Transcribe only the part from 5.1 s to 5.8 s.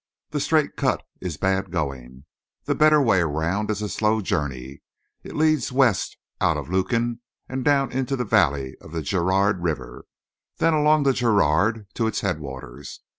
It leads